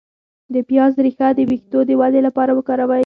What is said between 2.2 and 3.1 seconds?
لپاره وکاروئ